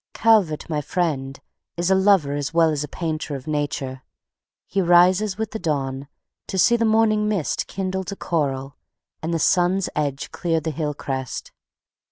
Calvert, 0.15 0.67
my 0.67 0.81
friend, 0.81 1.39
is 1.77 1.91
a 1.91 1.93
lover 1.93 2.33
as 2.33 2.51
well 2.55 2.71
as 2.71 2.83
a 2.83 2.87
painter 2.87 3.35
of 3.35 3.45
nature. 3.45 4.01
He 4.65 4.81
rises 4.81 5.37
with 5.37 5.51
the 5.51 5.59
dawn 5.59 6.07
to 6.47 6.57
see 6.57 6.75
the 6.75 6.85
morning 6.85 7.27
mist 7.27 7.67
kindle 7.67 8.03
to 8.05 8.15
coral 8.15 8.77
and 9.21 9.31
the 9.31 9.37
sun's 9.37 9.89
edge 9.95 10.31
clear 10.31 10.59
the 10.59 10.71
hill 10.71 10.95
crest. 10.95 11.51